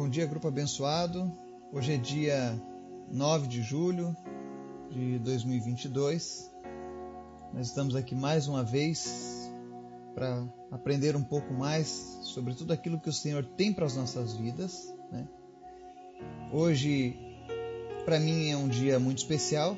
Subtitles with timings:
[0.00, 1.28] Bom dia, grupo abençoado.
[1.72, 2.56] Hoje é dia
[3.10, 4.16] 9 de julho
[4.92, 6.48] de 2022.
[7.52, 9.52] Nós estamos aqui mais uma vez
[10.14, 14.36] para aprender um pouco mais sobre tudo aquilo que o Senhor tem para as nossas
[14.36, 14.94] vidas.
[15.10, 15.26] Né?
[16.52, 17.18] Hoje,
[18.04, 19.76] para mim, é um dia muito especial,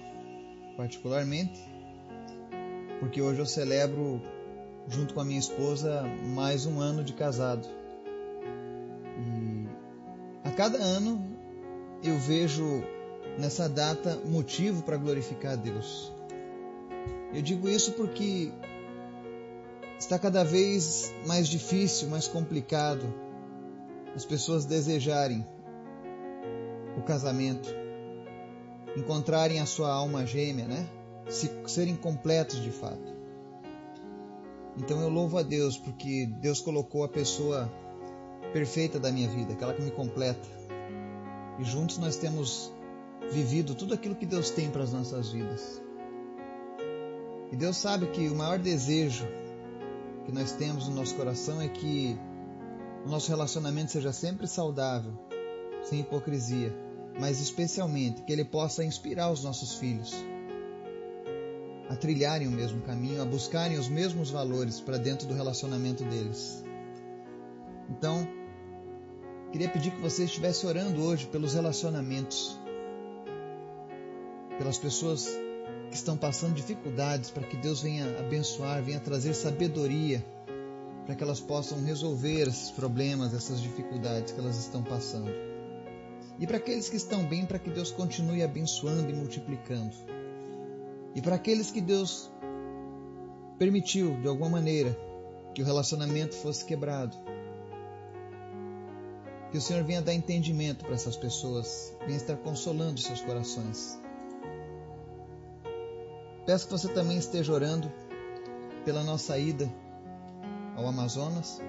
[0.76, 1.58] particularmente,
[3.00, 4.20] porque hoje eu celebro,
[4.86, 7.79] junto com a minha esposa, mais um ano de casado.
[10.60, 11.38] Cada ano
[12.04, 12.84] eu vejo
[13.38, 16.12] nessa data motivo para glorificar a Deus.
[17.32, 18.52] Eu digo isso porque
[19.98, 23.10] está cada vez mais difícil, mais complicado
[24.14, 25.48] as pessoas desejarem
[26.94, 27.74] o casamento,
[28.94, 30.86] encontrarem a sua alma gêmea, né?
[31.30, 33.14] Se, serem completos de fato.
[34.76, 37.72] Então eu louvo a Deus porque Deus colocou a pessoa
[38.52, 40.48] perfeita da minha vida, aquela que me completa.
[41.58, 42.72] E juntos nós temos
[43.32, 45.80] vivido tudo aquilo que Deus tem para as nossas vidas.
[47.52, 49.26] E Deus sabe que o maior desejo
[50.24, 52.16] que nós temos no nosso coração é que
[53.04, 55.12] o nosso relacionamento seja sempre saudável,
[55.82, 56.74] sem hipocrisia,
[57.18, 60.14] mas especialmente que ele possa inspirar os nossos filhos
[61.88, 66.62] a trilharem o mesmo caminho, a buscarem os mesmos valores para dentro do relacionamento deles.
[67.90, 68.28] Então,
[69.52, 72.56] Queria pedir que você estivesse orando hoje pelos relacionamentos,
[74.56, 75.28] pelas pessoas
[75.88, 80.24] que estão passando dificuldades, para que Deus venha abençoar, venha trazer sabedoria,
[81.04, 85.32] para que elas possam resolver esses problemas, essas dificuldades que elas estão passando.
[86.38, 89.96] E para aqueles que estão bem, para que Deus continue abençoando e multiplicando.
[91.12, 92.30] E para aqueles que Deus
[93.58, 94.96] permitiu, de alguma maneira,
[95.52, 97.16] que o relacionamento fosse quebrado,
[99.50, 104.00] que o Senhor venha dar entendimento para essas pessoas, venha estar consolando seus corações.
[106.46, 107.90] Peço que você também esteja orando
[108.84, 109.70] pela nossa ida
[110.76, 111.60] ao Amazonas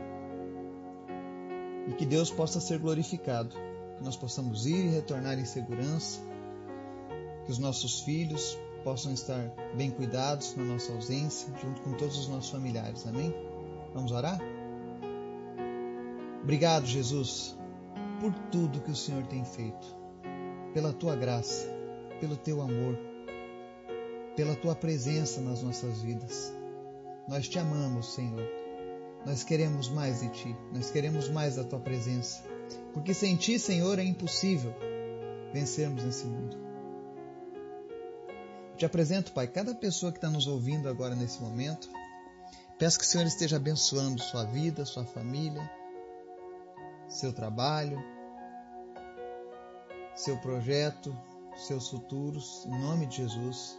[1.88, 3.56] e que Deus possa ser glorificado,
[3.97, 6.20] que nós possamos ir e retornar em segurança,
[7.46, 12.28] que os nossos filhos possam estar bem cuidados na nossa ausência, junto com todos os
[12.28, 13.06] nossos familiares.
[13.08, 13.34] Amém?
[13.94, 14.40] Vamos orar?
[16.44, 17.56] Obrigado, Jesus,
[18.22, 19.98] por tudo que o Senhor tem feito,
[20.76, 21.68] pela tua graça,
[22.20, 22.96] pelo teu amor,
[24.36, 26.54] pela tua presença nas nossas vidas.
[27.28, 28.48] Nós te amamos, Senhor.
[29.26, 32.44] Nós queremos mais de ti, nós queremos mais da tua presença,
[32.94, 34.74] porque sem ti, Senhor, é impossível
[35.52, 36.56] vencermos nesse mundo.
[38.78, 41.90] Te apresento, Pai, cada pessoa que está nos ouvindo agora nesse momento.
[42.78, 45.70] Peço que o Senhor esteja abençoando sua vida, sua família,
[47.11, 48.01] seu trabalho,
[50.16, 51.16] seu projeto,
[51.55, 53.77] seus futuros, em nome de Jesus.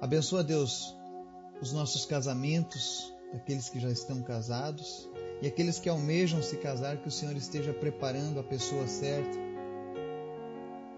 [0.00, 0.96] Abençoa, Deus,
[1.62, 5.08] os nossos casamentos, aqueles que já estão casados
[5.40, 9.38] e aqueles que almejam se casar, que o Senhor esteja preparando a pessoa certa,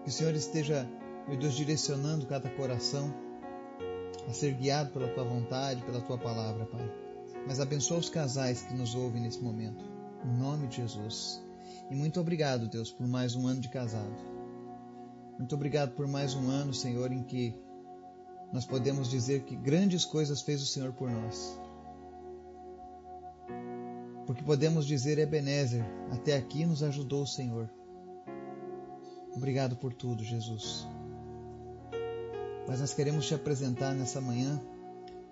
[0.03, 0.89] que o Senhor esteja,
[1.27, 3.13] meu Deus, direcionando cada coração
[4.27, 6.91] a ser guiado pela tua vontade, pela tua palavra, Pai.
[7.45, 9.96] Mas abençoa os casais que nos ouvem nesse momento.
[10.25, 11.43] Em nome de Jesus.
[11.89, 14.15] E muito obrigado, Deus, por mais um ano de casado.
[15.37, 17.55] Muito obrigado por mais um ano, Senhor, em que
[18.51, 21.59] nós podemos dizer que grandes coisas fez o Senhor por nós.
[24.25, 27.69] Porque podemos dizer, Ebenezer, até aqui nos ajudou o Senhor.
[29.33, 30.87] Obrigado por tudo, Jesus.
[32.67, 34.59] Mas nós queremos te apresentar nessa manhã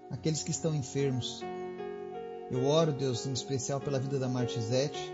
[0.09, 1.41] aqueles que estão enfermos.
[2.51, 5.11] Eu oro, Deus, em especial pela vida da Martizete,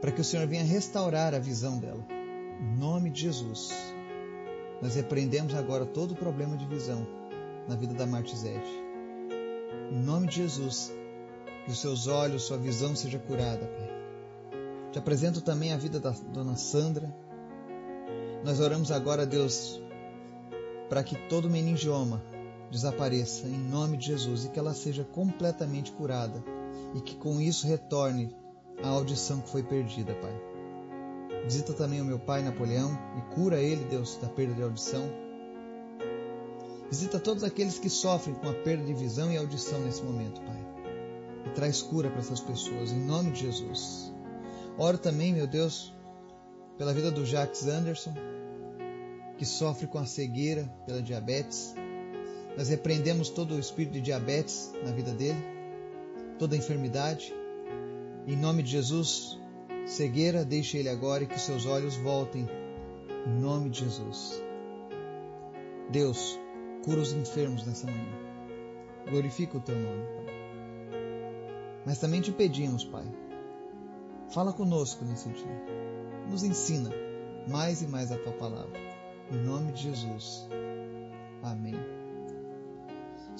[0.00, 2.04] para que o Senhor venha restaurar a visão dela.
[2.58, 3.70] Em nome de Jesus.
[4.80, 7.06] Nós repreendemos agora todo o problema de visão
[7.68, 8.70] na vida da Martizete.
[9.90, 10.90] Em nome de Jesus,
[11.66, 13.90] que os seus olhos, sua visão seja curada, Pai.
[14.90, 17.14] Te apresento também a vida da dona Sandra.
[18.42, 19.80] Nós oramos agora, Deus,
[20.88, 22.22] para que todo meningioma
[22.70, 26.42] desapareça em nome de Jesus e que ela seja completamente curada
[26.94, 28.34] e que com isso retorne
[28.82, 30.50] a audição que foi perdida, Pai.
[31.44, 35.10] Visita também o meu pai Napoleão e cura ele, Deus, da perda de audição.
[36.90, 40.66] Visita todos aqueles que sofrem com a perda de visão e audição nesse momento, Pai.
[41.46, 44.12] E traz cura para essas pessoas, em nome de Jesus.
[44.76, 45.94] Oro também, meu Deus,
[46.76, 48.14] pela vida do Jacques Anderson,
[49.38, 51.74] que sofre com a cegueira pela diabetes.
[52.56, 55.42] Nós repreendemos todo o espírito de diabetes na vida dele,
[56.38, 57.34] toda enfermidade.
[58.26, 59.38] Em nome de Jesus,
[59.86, 62.46] cegueira, deixe ele agora e que seus olhos voltem,
[63.26, 64.42] em nome de Jesus.
[65.90, 66.38] Deus,
[66.84, 68.18] cura os enfermos nessa manhã.
[69.08, 70.34] Glorifica o teu nome, Pai.
[71.86, 73.04] Mas também te pedimos, Pai,
[74.30, 75.64] fala conosco nesse dia.
[76.28, 76.90] Nos ensina
[77.48, 78.78] mais e mais a tua palavra.
[79.32, 80.48] Em nome de Jesus.
[81.42, 81.74] Amém.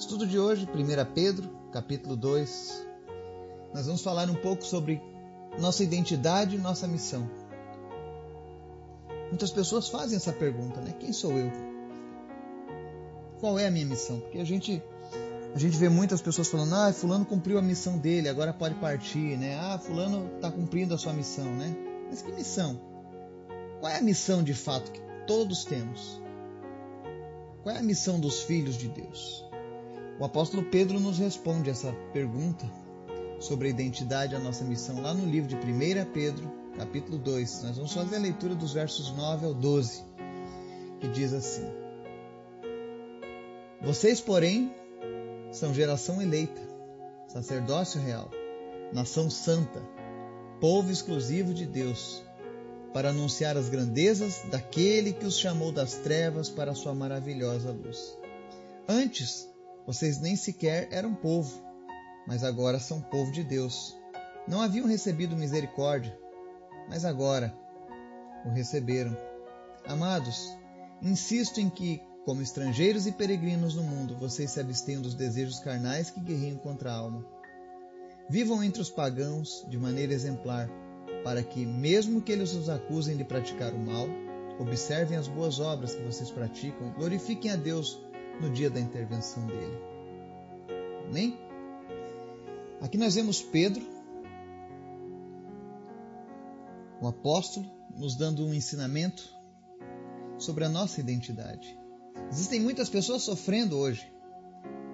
[0.01, 2.87] Estudo de hoje, 1 Pedro, capítulo 2.
[3.71, 4.99] Nós vamos falar um pouco sobre
[5.59, 7.29] nossa identidade e nossa missão.
[9.29, 10.95] Muitas pessoas fazem essa pergunta, né?
[10.99, 11.51] Quem sou eu?
[13.39, 14.19] Qual é a minha missão?
[14.21, 14.81] Porque a gente
[15.53, 19.37] a gente vê muitas pessoas falando: "Ah, fulano cumpriu a missão dele, agora pode partir",
[19.37, 19.55] né?
[19.61, 21.77] "Ah, fulano está cumprindo a sua missão", né?
[22.09, 22.81] Mas que missão?
[23.79, 26.19] Qual é a missão de fato que todos temos?
[27.61, 29.50] Qual é a missão dos filhos de Deus?
[30.21, 32.63] O apóstolo Pedro nos responde essa pergunta
[33.39, 36.47] sobre a identidade a nossa missão lá no livro de 1 Pedro,
[36.77, 37.63] capítulo 2.
[37.63, 40.03] Nós vamos fazer a leitura dos versos 9 ao 12,
[40.99, 41.65] que diz assim:
[43.81, 44.71] Vocês, porém,
[45.51, 46.61] são geração eleita,
[47.27, 48.29] sacerdócio real,
[48.93, 49.81] nação santa,
[50.59, 52.23] povo exclusivo de Deus,
[52.93, 58.15] para anunciar as grandezas daquele que os chamou das trevas para a sua maravilhosa luz.
[58.87, 59.49] Antes,
[59.85, 61.71] vocês nem sequer eram povo
[62.25, 63.97] mas agora são povo de Deus.
[64.47, 66.17] Não haviam recebido misericórdia,
[66.87, 67.53] mas agora
[68.45, 69.15] o receberam.
[69.85, 70.55] Amados,
[71.01, 76.09] insisto em que, como estrangeiros e peregrinos no mundo, vocês se abstenham dos desejos carnais
[76.09, 77.25] que guerreiam contra a alma.
[78.29, 80.69] Vivam entre os pagãos de maneira exemplar,
[81.23, 84.07] para que, mesmo que eles os acusem de praticar o mal,
[84.59, 87.99] observem as boas obras que vocês praticam e glorifiquem a Deus
[88.39, 89.77] no dia da intervenção dele.
[91.07, 91.37] Amém?
[92.81, 93.85] Aqui nós vemos Pedro,
[97.01, 99.29] o apóstolo, nos dando um ensinamento
[100.37, 101.77] sobre a nossa identidade.
[102.29, 104.11] Existem muitas pessoas sofrendo hoje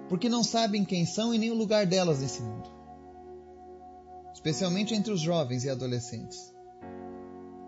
[0.08, 2.68] porque não sabem quem são e nem o lugar delas nesse mundo,
[4.32, 6.52] especialmente entre os jovens e adolescentes.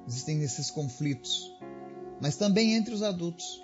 [0.08, 1.54] Existem esses conflitos,
[2.20, 3.62] mas também entre os adultos.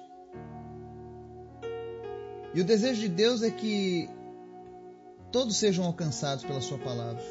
[2.56, 4.08] E o desejo de Deus é que
[5.31, 7.23] todos sejam alcançados pela Sua palavra.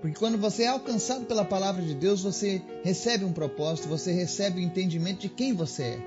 [0.00, 4.58] Porque quando você é alcançado pela palavra de Deus, você recebe um propósito, você recebe
[4.58, 5.98] o entendimento de quem você é.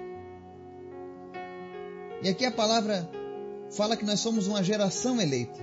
[2.23, 3.07] E aqui a palavra
[3.69, 5.59] fala que nós somos uma geração eleita.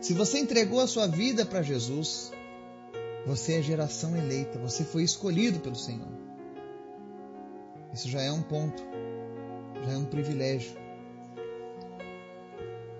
[0.00, 2.32] Se você entregou a sua vida para Jesus,
[3.24, 6.12] você é geração eleita, você foi escolhido pelo Senhor.
[7.92, 8.82] Isso já é um ponto,
[9.84, 10.82] já é um privilégio.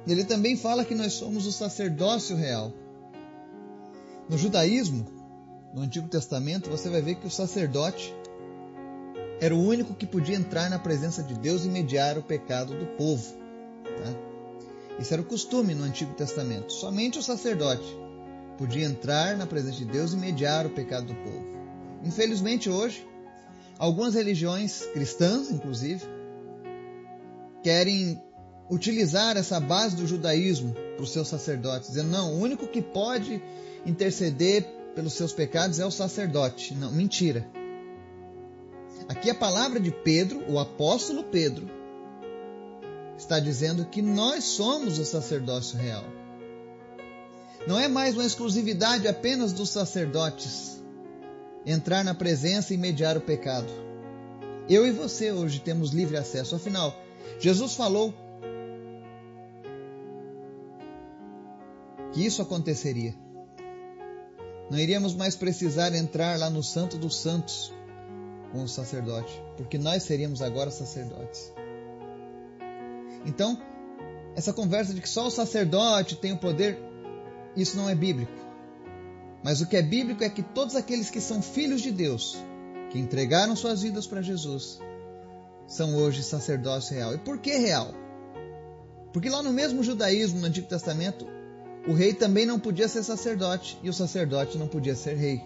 [0.07, 2.73] Ele também fala que nós somos o sacerdócio real.
[4.29, 5.07] No judaísmo,
[5.73, 8.15] no Antigo Testamento, você vai ver que o sacerdote
[9.41, 12.87] era o único que podia entrar na presença de Deus e mediar o pecado do
[12.97, 13.35] povo.
[13.85, 14.15] Tá?
[14.99, 16.73] Isso era o costume no Antigo Testamento.
[16.73, 17.85] Somente o sacerdote
[18.57, 21.45] podia entrar na presença de Deus e mediar o pecado do povo.
[22.05, 23.07] Infelizmente, hoje,
[23.79, 26.05] algumas religiões cristãs, inclusive,
[27.63, 28.23] querem
[28.71, 33.43] utilizar essa base do judaísmo para os seus sacerdotes, dizendo: não, o único que pode
[33.85, 34.65] interceder
[34.95, 36.75] pelos seus pecados é o sacerdote.
[36.75, 37.47] Não, mentira.
[39.09, 41.69] Aqui a palavra de Pedro, o apóstolo Pedro,
[43.19, 46.05] está dizendo que nós somos o sacerdócio real.
[47.67, 50.83] Não é mais uma exclusividade apenas dos sacerdotes
[51.67, 53.69] entrar na presença e mediar o pecado.
[54.69, 56.55] Eu e você hoje temos livre acesso.
[56.55, 56.95] Afinal,
[57.39, 58.15] Jesus falou
[62.15, 63.13] que isso aconteceria.
[64.71, 67.75] Não iríamos mais precisar entrar lá no Santo dos Santos
[68.53, 71.53] com o sacerdote, porque nós seríamos agora sacerdotes.
[73.27, 73.61] Então,
[74.37, 76.79] essa conversa de que só o sacerdote tem o poder,
[77.57, 78.33] isso não é bíblico.
[79.43, 82.37] Mas o que é bíblico é que todos aqueles que são filhos de Deus,
[82.91, 84.79] que entregaram suas vidas para Jesus,
[85.67, 87.13] são hoje sacerdócio real.
[87.13, 87.93] E por que real?
[89.13, 91.27] Porque lá no mesmo judaísmo, no Antigo Testamento,
[91.87, 95.43] o rei também não podia ser sacerdote e o sacerdote não podia ser rei.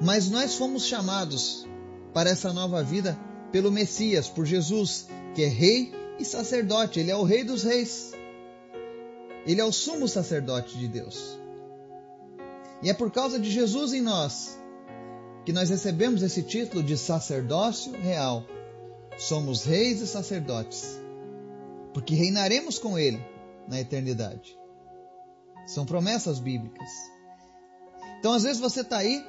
[0.00, 1.66] Mas nós fomos chamados
[2.12, 3.18] para essa nova vida
[3.52, 6.98] pelo Messias, por Jesus, que é rei e sacerdote.
[6.98, 8.12] Ele é o rei dos reis.
[9.46, 11.38] Ele é o sumo sacerdote de Deus.
[12.82, 14.58] E é por causa de Jesus em nós
[15.44, 18.44] que nós recebemos esse título de sacerdócio real.
[19.18, 20.98] Somos reis e sacerdotes,
[21.92, 23.22] porque reinaremos com Ele
[23.68, 24.58] na eternidade.
[25.66, 26.90] São promessas bíblicas.
[28.18, 29.24] Então, às vezes você está aí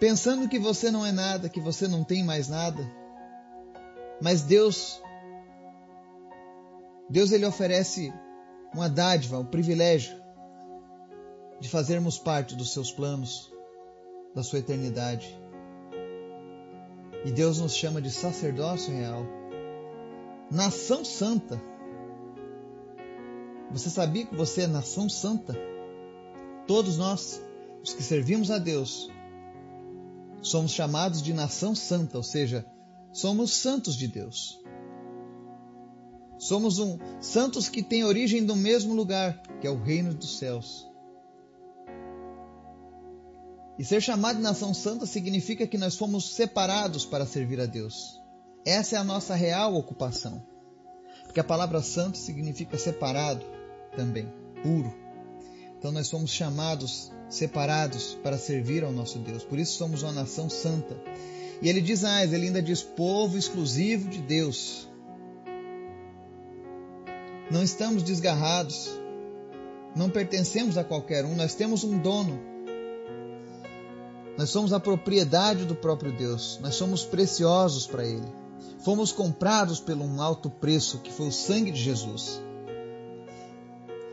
[0.00, 2.82] pensando que você não é nada, que você não tem mais nada.
[4.20, 5.00] Mas Deus,
[7.08, 8.12] Deus ele oferece
[8.74, 10.20] uma dádiva, um privilégio
[11.60, 13.52] de fazermos parte dos seus planos,
[14.34, 15.38] da sua eternidade.
[17.24, 19.26] E Deus nos chama de sacerdócio real,
[20.50, 21.60] nação santa.
[23.70, 25.54] Você sabia que você é nação santa?
[26.66, 27.42] Todos nós,
[27.82, 29.10] os que servimos a Deus,
[30.40, 32.66] somos chamados de nação santa, ou seja,
[33.12, 34.58] somos santos de Deus.
[36.38, 40.88] Somos um santos que têm origem do mesmo lugar, que é o reino dos céus.
[43.78, 48.20] E ser chamado de nação santa significa que nós fomos separados para servir a Deus.
[48.64, 50.44] Essa é a nossa real ocupação.
[51.24, 53.57] Porque a palavra santo significa separado
[53.96, 54.92] também, puro.
[55.78, 59.44] Então nós somos chamados, separados para servir ao nosso Deus.
[59.44, 60.96] Por isso somos uma nação santa.
[61.62, 64.88] E ele diz mais, ele ainda diz povo exclusivo de Deus.
[67.50, 68.90] Não estamos desgarrados,
[69.94, 72.38] não pertencemos a qualquer um, nós temos um dono,
[74.38, 76.60] nós somos a propriedade do próprio Deus.
[76.62, 78.28] Nós somos preciosos para Ele.
[78.84, 82.40] Fomos comprados por um alto preço, que foi o sangue de Jesus.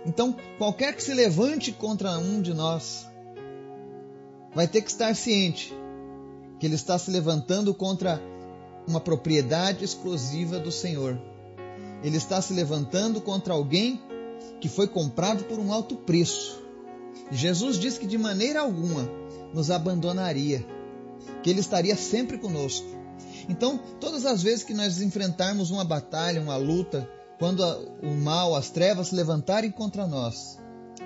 [0.06, 3.08] Então, qualquer que se levante contra um de nós,
[4.54, 5.74] vai ter que estar ciente
[6.60, 8.22] que ele está se levantando contra
[8.88, 11.20] uma propriedade exclusiva do Senhor.
[12.04, 14.02] Ele está se levantando contra alguém
[14.62, 16.64] que foi comprado por um alto preço.
[17.32, 19.10] Jesus diz que de maneira alguma
[19.54, 20.66] nos abandonaria,
[21.42, 22.88] que Ele estaria sempre conosco.
[23.50, 27.62] Então, todas as vezes que nós enfrentarmos uma batalha, uma luta, quando
[28.02, 30.58] o mal, as trevas se levantarem contra nós,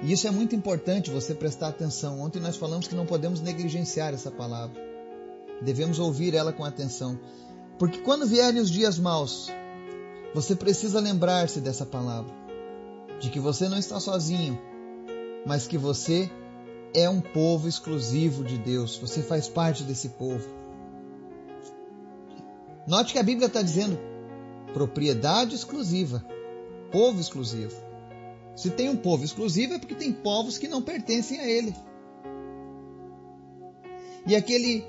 [0.02, 2.22] e isso é muito importante você prestar atenção.
[2.22, 4.80] Ontem nós falamos que não podemos negligenciar essa palavra.
[5.62, 7.20] Devemos ouvir ela com atenção.
[7.78, 9.50] Porque quando vierem os dias maus,
[10.34, 12.34] você precisa lembrar-se dessa palavra.
[13.20, 14.58] De que você não está sozinho,
[15.46, 16.32] mas que você
[16.94, 18.98] é um povo exclusivo de Deus.
[18.98, 20.48] Você faz parte desse povo.
[22.88, 24.00] Note que a Bíblia está dizendo
[24.74, 26.26] propriedade exclusiva,
[26.92, 27.76] povo exclusivo.
[28.56, 31.74] Se tem um povo exclusivo é porque tem povos que não pertencem a ele.
[34.28, 34.86] E aqui ele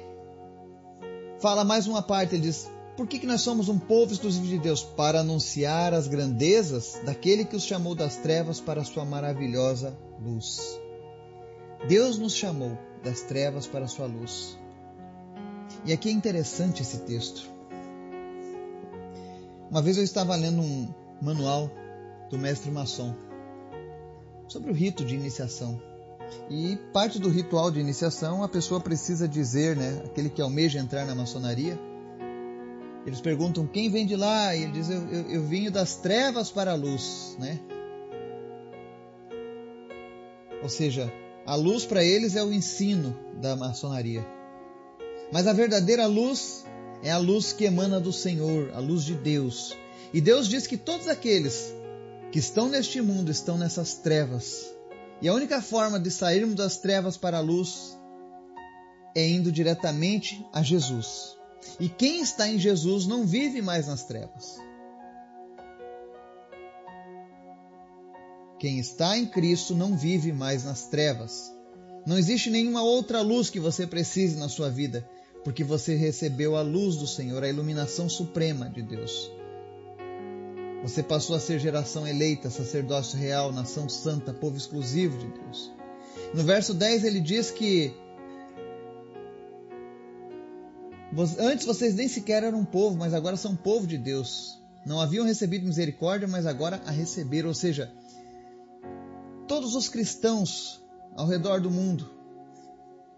[1.40, 4.58] fala mais uma parte, ele diz: Por que, que nós somos um povo exclusivo de
[4.58, 4.82] Deus?
[4.82, 10.60] Para anunciar as grandezas daquele que os chamou das trevas para a sua maravilhosa luz.
[11.88, 14.58] Deus nos chamou das trevas para a sua luz.
[15.84, 17.59] E aqui é interessante esse texto.
[19.70, 20.88] Uma vez eu estava lendo um
[21.22, 21.70] manual
[22.28, 23.14] do mestre maçom
[24.48, 25.80] sobre o rito de iniciação.
[26.48, 31.04] E parte do ritual de iniciação a pessoa precisa dizer, né, aquele que almeja entrar
[31.04, 31.78] na maçonaria,
[33.06, 36.50] eles perguntam quem vem de lá e ele diz eu, eu, eu vinho das trevas
[36.50, 37.58] para a luz, né?
[40.62, 41.12] Ou seja,
[41.46, 44.26] a luz para eles é o ensino da maçonaria.
[45.32, 46.64] Mas a verdadeira luz
[47.02, 49.76] é a luz que emana do Senhor, a luz de Deus.
[50.12, 51.72] E Deus diz que todos aqueles
[52.30, 54.70] que estão neste mundo estão nessas trevas.
[55.22, 57.98] E a única forma de sairmos das trevas para a luz
[59.14, 61.36] é indo diretamente a Jesus.
[61.78, 64.58] E quem está em Jesus não vive mais nas trevas.
[68.58, 71.50] Quem está em Cristo não vive mais nas trevas.
[72.06, 75.08] Não existe nenhuma outra luz que você precise na sua vida,
[75.44, 79.30] porque você recebeu a luz do Senhor, a iluminação suprema de Deus.
[80.82, 85.72] Você passou a ser geração eleita, sacerdócio real, nação santa, povo exclusivo de Deus.
[86.34, 87.94] No verso 10 ele diz que
[91.38, 94.58] antes vocês nem sequer eram um povo, mas agora são povo de Deus.
[94.86, 97.48] Não haviam recebido misericórdia, mas agora a receberam.
[97.48, 97.92] Ou seja,
[99.50, 100.80] Todos os cristãos
[101.16, 102.08] ao redor do mundo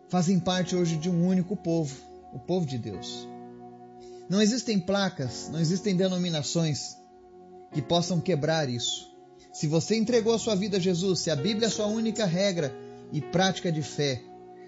[0.09, 1.95] fazem parte hoje de um único povo,
[2.33, 3.29] o povo de Deus.
[4.29, 6.97] Não existem placas, não existem denominações
[7.73, 9.11] que possam quebrar isso.
[9.53, 12.25] Se você entregou a sua vida a Jesus, se a Bíblia é a sua única
[12.25, 12.75] regra
[13.13, 14.23] e prática de fé,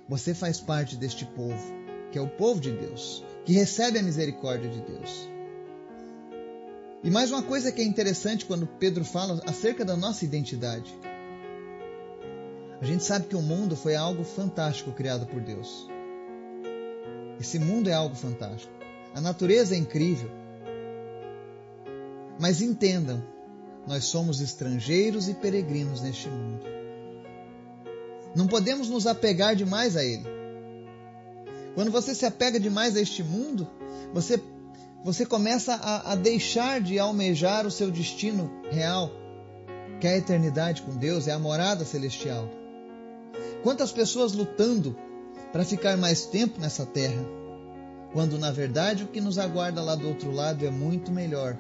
[0.09, 1.73] você faz parte deste povo,
[2.13, 5.29] que é o povo de Deus, que recebe a misericórdia de Deus.
[7.03, 10.95] E mais uma coisa que é interessante quando Pedro fala acerca da nossa identidade.
[12.81, 15.89] A gente sabe que o mundo foi algo fantástico criado por Deus.
[17.45, 18.73] Esse mundo é algo fantástico.
[19.15, 20.31] A natureza é incrível.
[22.41, 23.23] Mas entendam,
[23.87, 26.65] nós somos estrangeiros e peregrinos neste mundo.
[28.35, 30.25] Não podemos nos apegar demais a ele.
[31.75, 33.69] Quando você se apega demais a este mundo,
[34.15, 34.43] você,
[35.05, 39.11] você começa a, a deixar de almejar o seu destino real,
[40.01, 42.49] que é a eternidade com Deus, é a morada celestial.
[43.63, 44.97] Quantas pessoas lutando
[45.55, 47.25] para ficar mais tempo nessa terra,
[48.13, 51.57] quando na verdade o que nos aguarda lá do outro lado é muito melhor,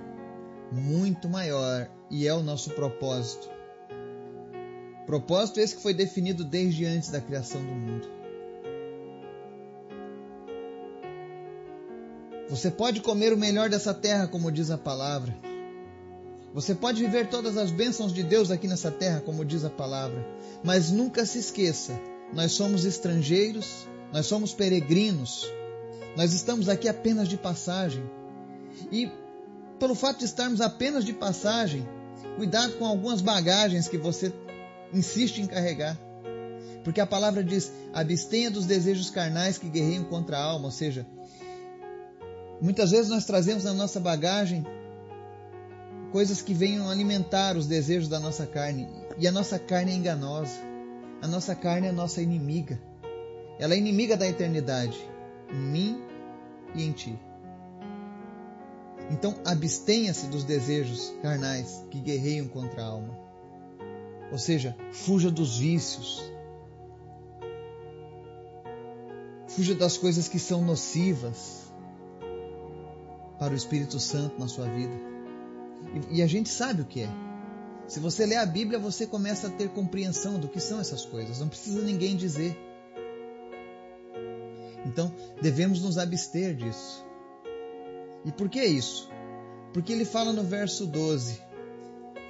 [0.72, 3.48] muito maior e é o nosso propósito.
[5.06, 8.08] Propósito esse que foi definido desde antes da criação do mundo.
[12.50, 15.32] Você pode comer o melhor dessa terra, como diz a palavra.
[16.52, 20.26] Você pode viver todas as bênçãos de Deus aqui nessa terra, como diz a palavra.
[20.64, 21.92] Mas nunca se esqueça:
[22.34, 25.46] nós somos estrangeiros, nós somos peregrinos,
[26.16, 28.04] nós estamos aqui apenas de passagem.
[28.90, 29.10] E
[29.78, 31.86] pelo fato de estarmos apenas de passagem,
[32.36, 34.32] cuidado com algumas bagagens que você
[34.92, 35.98] insiste em carregar.
[36.82, 41.06] Porque a palavra diz: abstenha dos desejos carnais que guerreiam contra a alma, ou seja,
[42.60, 44.64] Muitas vezes nós trazemos na nossa bagagem
[46.12, 48.88] coisas que venham alimentar os desejos da nossa carne.
[49.18, 50.74] E a nossa carne é enganosa.
[51.25, 52.78] A nossa carne é nossa inimiga.
[53.59, 55.09] Ela é inimiga da eternidade,
[55.50, 56.02] em mim
[56.75, 57.19] e em ti.
[59.11, 63.19] Então, abstenha-se dos desejos carnais que guerreiam contra a alma.
[64.31, 66.31] Ou seja, fuja dos vícios.
[69.49, 71.73] Fuja das coisas que são nocivas
[73.38, 74.95] para o Espírito Santo na sua vida.
[76.11, 77.09] E, e a gente sabe o que é.
[77.86, 81.38] Se você lê a Bíblia, você começa a ter compreensão do que são essas coisas.
[81.38, 82.56] Não precisa ninguém dizer.
[84.86, 87.04] Então, devemos nos abster disso.
[88.24, 89.08] E por que isso?
[89.72, 91.40] Porque ele fala no verso 12: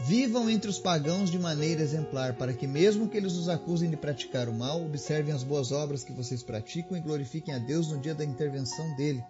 [0.01, 3.97] Vivam entre os pagãos de maneira exemplar, para que, mesmo que eles os acusem de
[3.97, 8.01] praticar o mal, observem as boas obras que vocês praticam e glorifiquem a Deus no
[8.01, 9.25] dia da intervenção dele.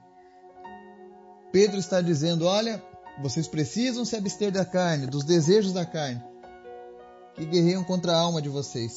[1.52, 2.82] Pedro está dizendo: olha,
[3.20, 6.22] vocês precisam se abster da carne, dos desejos da carne,
[7.34, 8.92] que guerreiam contra a alma de vocês.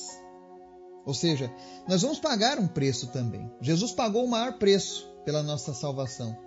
[1.05, 1.51] Ou seja,
[1.87, 3.49] nós vamos pagar um preço também.
[3.61, 6.37] Jesus pagou o maior preço pela nossa salvação.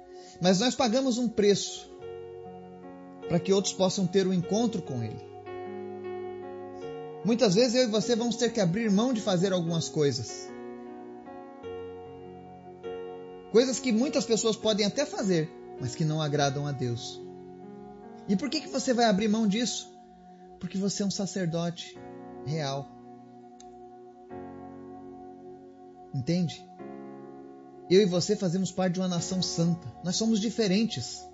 [0.41, 1.91] Mas nós pagamos um preço
[3.29, 5.31] para que outros possam ter um encontro com Ele.
[7.25, 10.49] Muitas vezes eu e você vamos ter que abrir mão de fazer algumas coisas.
[13.53, 17.21] Coisas que muitas pessoas podem até fazer, mas que não agradam a Deus.
[18.31, 19.93] E por que, que você vai abrir mão disso?
[20.61, 21.99] Porque você é um sacerdote
[22.47, 22.89] real.
[26.15, 26.65] Entende?
[27.91, 29.93] Eu e você fazemos parte de uma nação santa.
[30.05, 31.29] Nós somos diferentes.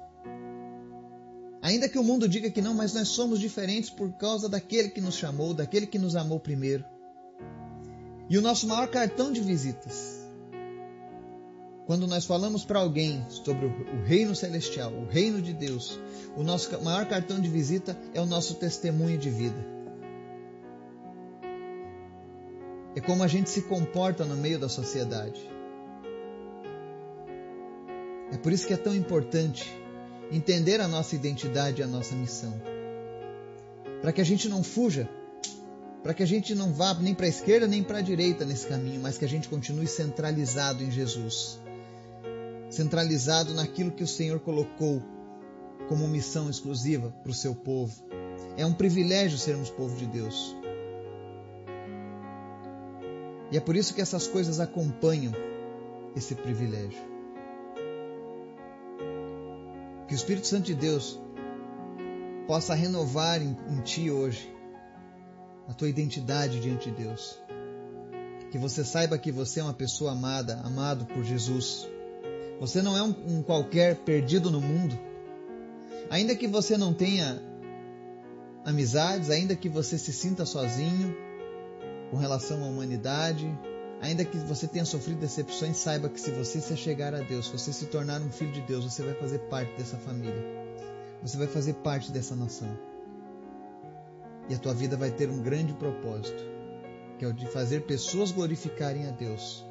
[1.61, 5.03] Ainda que o mundo diga que não, mas nós somos diferentes por causa daquele que
[5.03, 6.83] nos chamou, daquele que nos amou primeiro.
[8.31, 10.26] E o nosso maior cartão de visitas
[11.87, 16.01] quando nós falamos para alguém sobre o reino celestial, o reino de Deus,
[16.37, 19.65] o nosso maior cartão de visita é o nosso testemunho de vida.
[22.97, 25.41] É como a gente se comporta no meio da sociedade.
[28.33, 29.65] É por isso que é tão importante
[30.33, 32.61] entender a nossa identidade e a nossa missão.
[34.03, 35.09] Para que a gente não fuja,
[36.03, 38.67] para que a gente não vá nem para a esquerda nem para a direita nesse
[38.67, 41.65] caminho, mas que a gente continue centralizado em Jesus
[42.71, 45.03] centralizado naquilo que o Senhor colocou
[45.89, 48.05] como missão exclusiva para o seu povo.
[48.57, 50.57] É um privilégio sermos povo de Deus.
[53.51, 55.33] E é por isso que essas coisas acompanham
[56.17, 56.99] esse privilégio.
[60.09, 61.21] Que o Espírito Santo de Deus
[62.47, 64.53] possa renovar em, em ti hoje
[65.69, 67.39] a tua identidade diante de Deus.
[68.51, 71.89] Que você saiba que você é uma pessoa amada, amado por Jesus
[72.61, 74.99] você não é um, um qualquer perdido no mundo.
[76.09, 77.43] Ainda que você não tenha
[78.65, 81.15] amizades, ainda que você se sinta sozinho
[82.11, 83.47] com relação à humanidade,
[84.01, 87.53] ainda que você tenha sofrido decepções, saiba que se você se chegar a Deus, se
[87.53, 90.45] você se tornar um filho de Deus, você vai fazer parte dessa família.
[91.23, 92.79] Você vai fazer parte dessa nação.
[94.49, 96.43] E a tua vida vai ter um grande propósito,
[97.19, 99.67] que é o de fazer pessoas glorificarem a Deus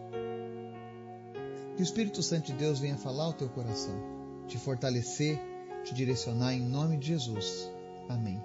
[1.75, 3.95] que o Espírito Santo de Deus venha falar ao teu coração,
[4.47, 5.39] te fortalecer,
[5.83, 7.69] te direcionar em nome de Jesus.
[8.09, 8.41] Amém.